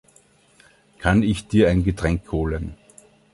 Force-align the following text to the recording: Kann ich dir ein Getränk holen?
Kann 0.97 1.21
ich 1.21 1.47
dir 1.47 1.69
ein 1.69 1.83
Getränk 1.83 2.31
holen? 2.31 2.75